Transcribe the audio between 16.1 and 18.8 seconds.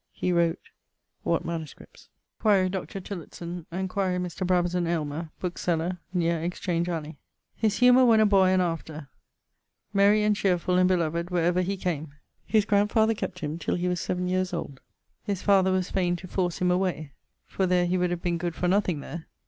to force him away, for there he would have been good for